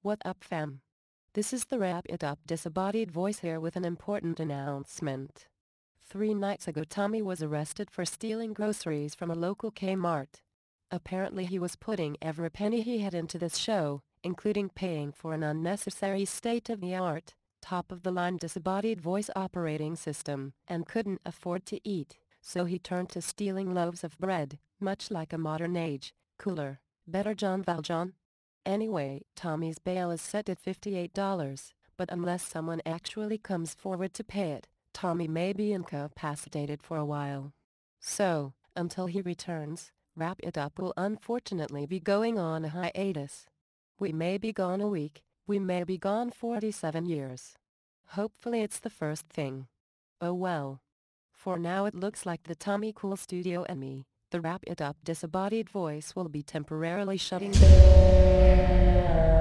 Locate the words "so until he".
38.00-39.20